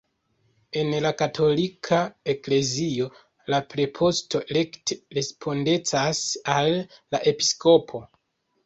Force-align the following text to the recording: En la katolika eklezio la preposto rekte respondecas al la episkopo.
En 0.83 0.87
la 1.05 1.11
katolika 1.19 1.99
eklezio 2.33 3.11
la 3.55 3.61
preposto 3.75 4.43
rekte 4.59 5.01
respondecas 5.21 6.27
al 6.59 6.73
la 6.81 7.23
episkopo. 7.35 8.05